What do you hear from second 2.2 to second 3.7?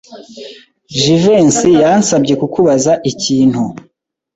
kukubaza ikintu.